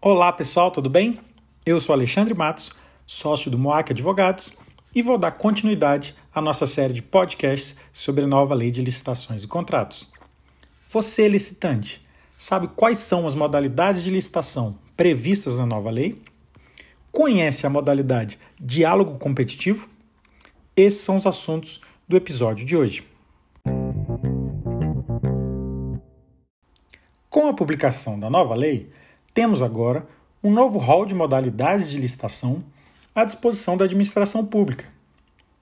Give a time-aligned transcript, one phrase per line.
[0.00, 1.18] Olá pessoal, tudo bem?
[1.66, 2.70] Eu sou Alexandre Matos,
[3.04, 4.52] sócio do Moac Advogados,
[4.94, 9.44] e vou dar continuidade à nossa série de podcasts sobre a nova lei de licitações
[9.44, 10.08] e contratos.
[10.88, 12.00] Você, licitante,
[12.36, 16.22] sabe quais são as modalidades de licitação previstas na nova lei?
[17.12, 19.88] Conhece a modalidade diálogo competitivo?
[20.74, 23.04] Esses são os assuntos do episódio de hoje.
[27.58, 28.88] Publicação da nova lei,
[29.34, 30.06] temos agora
[30.44, 32.62] um novo rol de modalidades de licitação
[33.12, 34.84] à disposição da administração pública.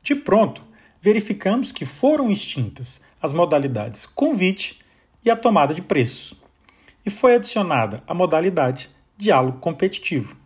[0.00, 0.62] De pronto,
[1.02, 4.78] verificamos que foram extintas as modalidades convite
[5.24, 6.32] e a tomada de preços,
[7.04, 10.36] e foi adicionada a modalidade diálogo competitivo.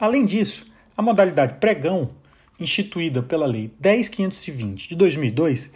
[0.00, 2.12] Além disso, a modalidade pregão,
[2.58, 5.70] instituída pela Lei 10520 de 2002,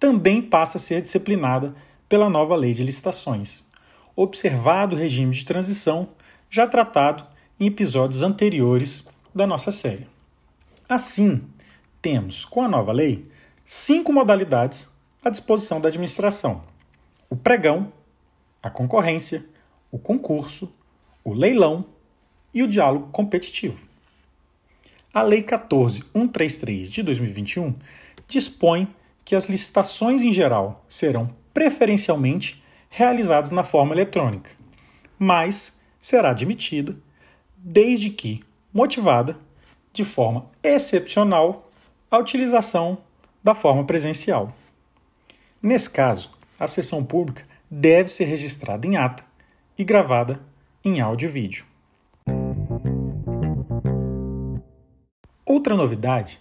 [0.00, 1.74] também passa a ser disciplinada
[2.08, 3.70] pela nova Lei de Licitações
[4.16, 6.08] observado o regime de transição
[6.50, 7.26] já tratado
[7.58, 10.06] em episódios anteriores da nossa série.
[10.88, 11.42] Assim,
[12.00, 13.26] temos, com a nova lei,
[13.64, 14.90] cinco modalidades
[15.24, 16.62] à disposição da administração:
[17.30, 17.92] o pregão,
[18.62, 19.44] a concorrência,
[19.90, 20.72] o concurso,
[21.24, 21.84] o leilão
[22.52, 23.86] e o diálogo competitivo.
[25.12, 27.74] A Lei 14133 de 2021
[28.26, 28.88] dispõe
[29.24, 32.61] que as licitações em geral serão preferencialmente
[32.94, 34.50] realizados na forma eletrônica,
[35.18, 36.94] mas será admitida
[37.56, 39.38] desde que motivada
[39.94, 41.70] de forma excepcional
[42.10, 42.98] a utilização
[43.42, 44.54] da forma presencial.
[45.62, 49.24] Nesse caso, a sessão pública deve ser registrada em ata
[49.78, 50.38] e gravada
[50.84, 51.64] em áudio e vídeo.
[55.46, 56.38] Outra novidade,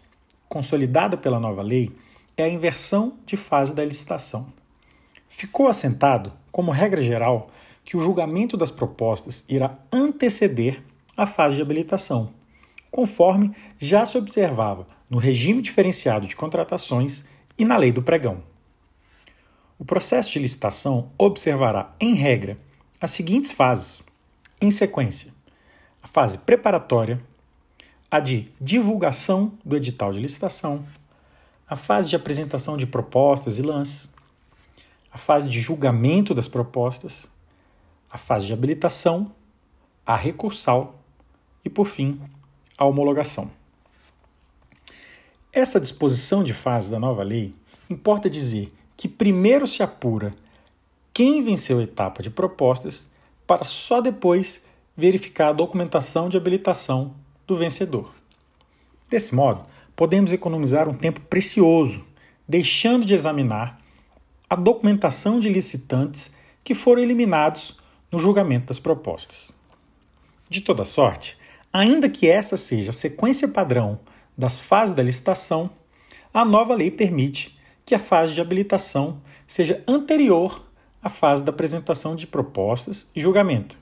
[0.49, 1.95] consolidada pela nova lei,
[2.35, 4.52] é a inversão de fase da licitação.
[5.42, 7.50] Ficou assentado, como regra geral,
[7.84, 10.84] que o julgamento das propostas irá anteceder
[11.17, 12.31] a fase de habilitação,
[12.91, 17.25] conforme já se observava no regime diferenciado de contratações
[17.57, 18.44] e na lei do pregão.
[19.79, 22.56] O processo de licitação observará, em regra,
[23.02, 24.03] as seguintes fases,
[24.62, 25.34] em sequência:
[26.03, 27.19] a fase preparatória,
[28.12, 30.85] a de divulgação do edital de licitação,
[31.68, 34.21] a fase de apresentação de propostas e lances,
[35.11, 37.27] a fase de julgamento das propostas,
[38.09, 39.31] a fase de habilitação,
[40.05, 40.95] a recursal
[41.63, 42.19] e, por fim,
[42.77, 43.51] a homologação.
[45.51, 47.53] Essa disposição de fase da nova lei
[47.89, 50.33] importa dizer que primeiro se apura
[51.13, 53.09] quem venceu a etapa de propostas
[53.45, 54.63] para só depois
[54.95, 57.13] verificar a documentação de habilitação
[57.45, 58.13] do vencedor.
[59.09, 62.05] Desse modo, podemos economizar um tempo precioso,
[62.47, 63.81] deixando de examinar
[64.51, 67.78] a documentação de licitantes que foram eliminados
[68.12, 69.50] no julgamento das propostas.
[70.50, 71.38] De toda sorte,
[71.72, 73.97] ainda que essa seja a sequência padrão
[74.38, 75.69] das fases da licitação,
[76.34, 80.61] a nova lei permite que a fase de habilitação seja anterior
[81.01, 83.78] à fase da apresentação de propostas e julgamento,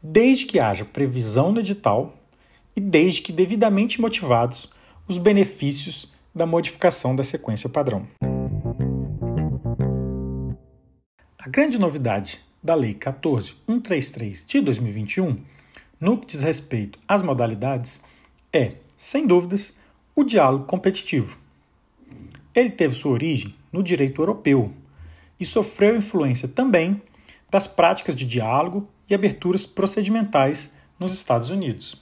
[0.00, 2.14] desde que haja previsão no edital
[2.76, 4.70] e desde que devidamente motivados
[5.08, 8.06] os benefícios da modificação da sequência padrão.
[11.50, 15.36] Grande novidade da Lei 14133 de 2021,
[15.98, 18.00] no que diz respeito às modalidades,
[18.52, 19.74] é, sem dúvidas,
[20.14, 21.36] o diálogo competitivo.
[22.54, 24.72] Ele teve sua origem no direito europeu
[25.40, 27.02] e sofreu influência também
[27.50, 32.00] das práticas de diálogo e aberturas procedimentais nos Estados Unidos.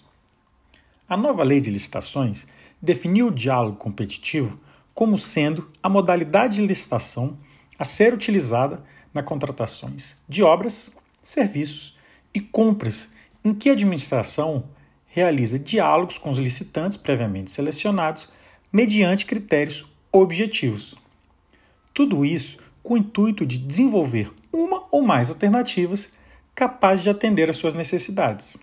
[1.09, 2.47] A nova lei de licitações
[2.83, 4.61] definiu o diálogo competitivo
[4.93, 7.39] como sendo a modalidade de licitação
[7.79, 11.97] a ser utilizada na contratações de obras, serviços
[12.35, 13.11] e compras
[13.45, 14.65] em que a administração
[15.07, 18.29] realiza diálogos com os licitantes previamente selecionados
[18.73, 20.95] mediante critérios objetivos.
[21.95, 26.13] Tudo isso com o intuito de desenvolver uma ou mais alternativas
[26.55, 28.59] capazes de atender às suas necessidades,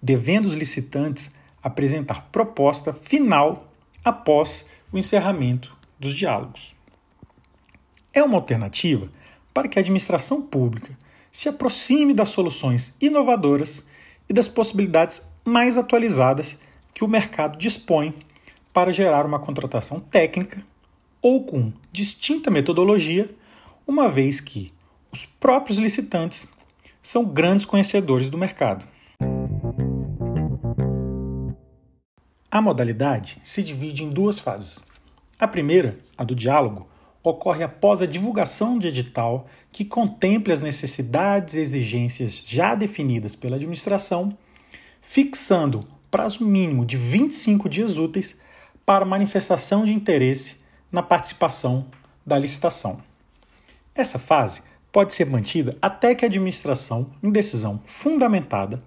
[0.00, 3.72] devendo os licitantes apresentar proposta final
[4.04, 6.74] após o encerramento dos diálogos.
[8.12, 9.08] É uma alternativa
[9.52, 10.96] para que a administração pública
[11.30, 13.86] se aproxime das soluções inovadoras
[14.28, 16.58] e das possibilidades mais atualizadas
[16.94, 18.14] que o mercado dispõe
[18.72, 20.62] para gerar uma contratação técnica
[21.20, 23.30] ou com distinta metodologia,
[23.86, 24.72] uma vez que
[25.10, 26.48] os próprios licitantes
[27.00, 28.86] são grandes conhecedores do mercado.
[32.50, 34.84] A modalidade se divide em duas fases.
[35.38, 36.86] A primeira, a do diálogo,
[37.22, 43.56] ocorre após a divulgação de edital que contemple as necessidades e exigências já definidas pela
[43.56, 44.36] administração,
[45.00, 48.36] fixando prazo mínimo de 25 dias úteis
[48.84, 50.56] para manifestação de interesse
[50.90, 51.86] na participação
[52.26, 53.00] da licitação.
[53.94, 58.82] Essa fase pode ser mantida até que a administração, em decisão fundamentada,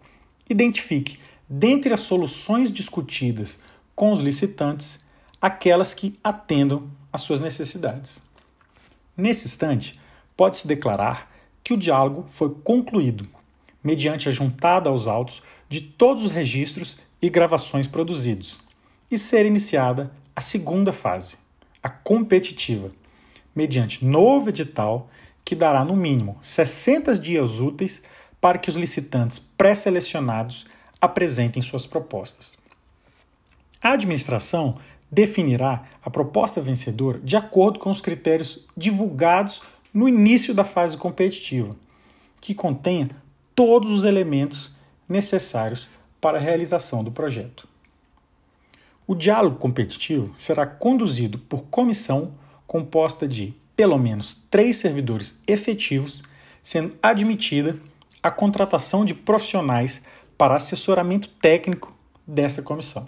[0.49, 3.59] identifique, dentre as soluções discutidas
[3.95, 5.03] com os licitantes,
[5.41, 8.24] aquelas que atendam às suas necessidades.
[9.17, 9.99] Nesse instante,
[10.35, 11.31] pode-se declarar
[11.63, 13.27] que o diálogo foi concluído,
[13.83, 18.61] mediante a juntada aos autos de todos os registros e gravações produzidos,
[19.09, 21.37] e ser iniciada a segunda fase,
[21.81, 22.91] a competitiva,
[23.55, 25.09] mediante novo edital
[25.45, 28.01] que dará no mínimo 60 dias úteis
[28.41, 30.67] para que os licitantes pré-selecionados
[30.99, 32.57] apresentem suas propostas.
[33.81, 34.77] A administração
[35.15, 39.63] definirá a proposta vencedora de acordo com os critérios divulgados
[39.93, 41.73] no início da fase competitiva,
[42.41, 43.09] que contenha
[43.55, 44.75] todos os elementos
[45.07, 45.87] necessários
[46.19, 47.65] para a realização do projeto.
[49.07, 52.33] O diálogo competitivo será conduzido por comissão
[52.67, 56.23] composta de pelo menos três servidores efetivos,
[56.61, 57.77] sendo admitida
[58.21, 60.01] a contratação de profissionais
[60.37, 61.95] para assessoramento técnico
[62.27, 63.07] desta comissão.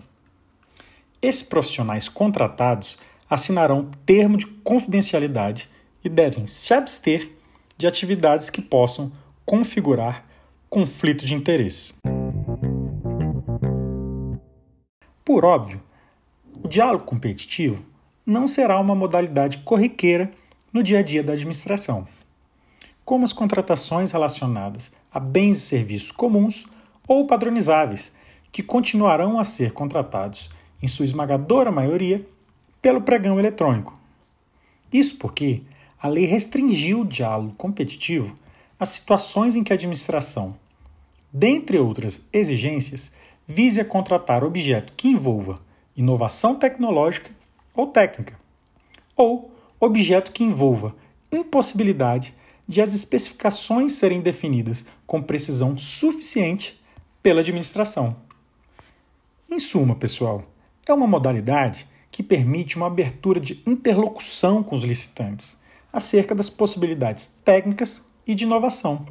[1.22, 2.98] Esses profissionais contratados
[3.30, 5.70] assinarão termo de confidencialidade
[6.04, 7.32] e devem se abster
[7.76, 9.12] de atividades que possam
[9.46, 10.26] configurar
[10.70, 12.00] conflito de interesses.
[15.26, 15.82] Por óbvio,
[16.64, 17.84] o diálogo competitivo
[18.26, 20.32] não será uma modalidade corriqueira
[20.72, 22.08] no dia a dia da administração,
[23.04, 26.66] como as contratações relacionadas a bens e serviços comuns
[27.08, 28.12] ou padronizáveis,
[28.52, 30.50] que continuarão a ser contratados
[30.82, 32.26] em sua esmagadora maioria,
[32.82, 33.98] pelo pregão eletrônico.
[34.92, 35.64] Isso porque
[36.00, 38.38] a lei restringiu o diálogo competitivo
[38.80, 40.56] às situações em que a administração,
[41.34, 43.14] dentre outras exigências,
[43.48, 45.60] vise a contratar objeto que envolva
[45.96, 47.32] inovação tecnológica
[47.74, 48.40] ou técnica,
[49.16, 50.96] ou objeto que envolva
[51.32, 52.34] impossibilidade
[52.68, 56.80] de as especificações serem definidas com precisão suficiente
[57.24, 58.16] pela administração.
[59.50, 60.44] Em suma, pessoal,
[60.92, 65.60] é uma modalidade que permite uma abertura de interlocução com os licitantes
[65.92, 69.06] acerca das possibilidades técnicas e de inovação,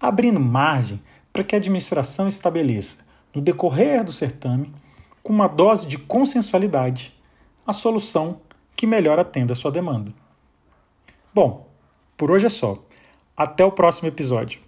[0.00, 1.00] abrindo margem
[1.32, 3.04] para que a administração estabeleça,
[3.34, 4.72] no decorrer do certame,
[5.22, 7.14] com uma dose de consensualidade,
[7.66, 8.40] a solução
[8.74, 10.12] que melhor atenda a sua demanda.
[11.34, 11.66] Bom,
[12.16, 12.78] por hoje é só.
[13.36, 14.60] Até o próximo episódio.